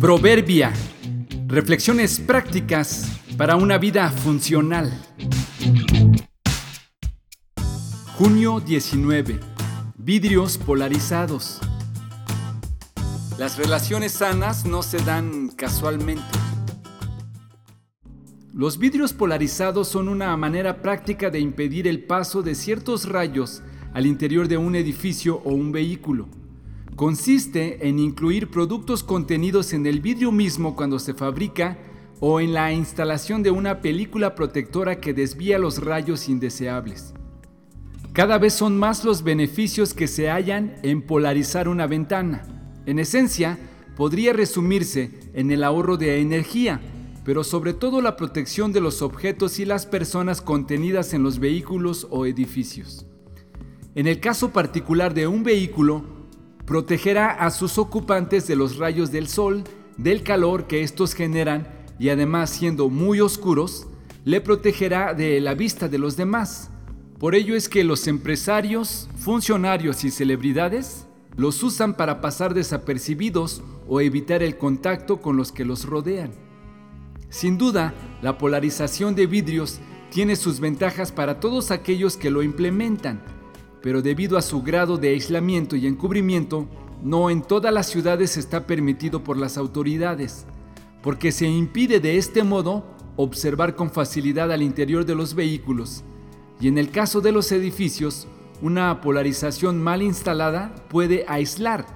[0.00, 0.72] Proverbia.
[1.46, 4.90] Reflexiones prácticas para una vida funcional.
[8.16, 9.38] Junio 19.
[9.98, 11.60] Vidrios polarizados.
[13.38, 16.24] Las relaciones sanas no se dan casualmente.
[18.54, 23.62] Los vidrios polarizados son una manera práctica de impedir el paso de ciertos rayos
[23.92, 26.40] al interior de un edificio o un vehículo.
[27.00, 31.78] Consiste en incluir productos contenidos en el vidrio mismo cuando se fabrica
[32.20, 37.14] o en la instalación de una película protectora que desvía los rayos indeseables.
[38.12, 42.42] Cada vez son más los beneficios que se hallan en polarizar una ventana.
[42.84, 43.58] En esencia,
[43.96, 46.82] podría resumirse en el ahorro de energía,
[47.24, 52.06] pero sobre todo la protección de los objetos y las personas contenidas en los vehículos
[52.10, 53.06] o edificios.
[53.94, 56.19] En el caso particular de un vehículo,
[56.64, 59.64] protegerá a sus ocupantes de los rayos del sol,
[59.96, 63.86] del calor que estos generan y además siendo muy oscuros,
[64.24, 66.70] le protegerá de la vista de los demás.
[67.18, 74.00] Por ello es que los empresarios, funcionarios y celebridades los usan para pasar desapercibidos o
[74.00, 76.30] evitar el contacto con los que los rodean.
[77.28, 83.22] Sin duda, la polarización de vidrios tiene sus ventajas para todos aquellos que lo implementan,
[83.82, 86.66] pero debido a su grado de aislamiento y encubrimiento,
[87.02, 90.44] no en todas las ciudades está permitido por las autoridades,
[91.02, 92.84] porque se impide de este modo
[93.16, 96.04] observar con facilidad al interior de los vehículos,
[96.60, 98.28] y en el caso de los edificios,
[98.62, 101.86] una polarización mal instalada puede aislar,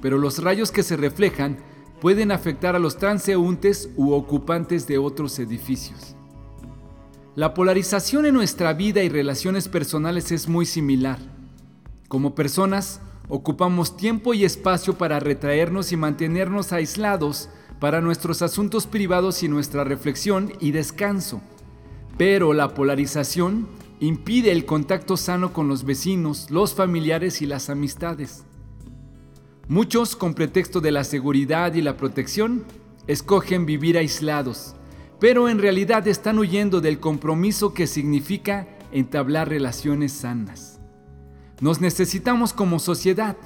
[0.00, 1.58] pero los rayos que se reflejan
[2.00, 6.17] pueden afectar a los transeúntes u ocupantes de otros edificios.
[7.38, 11.20] La polarización en nuestra vida y relaciones personales es muy similar.
[12.08, 19.44] Como personas, ocupamos tiempo y espacio para retraernos y mantenernos aislados para nuestros asuntos privados
[19.44, 21.40] y nuestra reflexión y descanso.
[22.16, 23.68] Pero la polarización
[24.00, 28.42] impide el contacto sano con los vecinos, los familiares y las amistades.
[29.68, 32.64] Muchos, con pretexto de la seguridad y la protección,
[33.06, 34.74] escogen vivir aislados,
[35.20, 40.80] pero en realidad están huyendo del compromiso que significa entablar relaciones sanas.
[41.60, 43.36] Nos necesitamos como sociedad.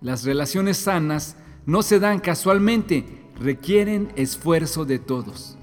[0.00, 1.36] Las relaciones sanas
[1.66, 5.58] no se dan casualmente, requieren esfuerzo de todos.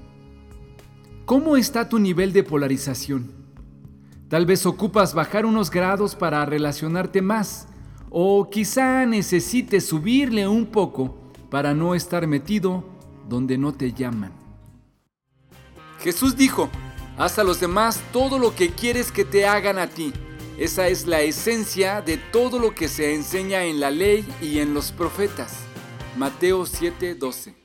[1.26, 3.32] ¿Cómo está tu nivel de polarización?
[4.28, 7.66] Tal vez ocupas bajar unos grados para relacionarte más
[8.10, 12.84] o quizá necesites subirle un poco para no estar metido
[13.28, 14.32] donde no te llaman.
[16.02, 16.70] Jesús dijo,
[17.18, 20.12] haz a los demás todo lo que quieres que te hagan a ti.
[20.58, 24.74] Esa es la esencia de todo lo que se enseña en la ley y en
[24.74, 25.56] los profetas.
[26.16, 27.59] Mateo 7:12